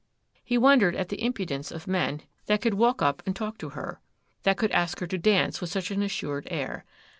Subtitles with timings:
[0.43, 4.57] He wondered at the impudence of men that could walk up and talk to her,—that
[4.57, 6.85] could ask her to dance with such an assured air.